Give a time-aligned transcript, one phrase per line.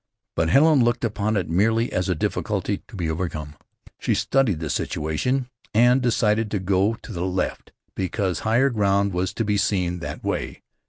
[0.35, 3.53] But Helen looked upon it merely as a difficulty to be overcome.
[3.99, 9.31] She studied the situation, and decided to go to the left because higher ground was
[9.35, 10.63] to be seen that way.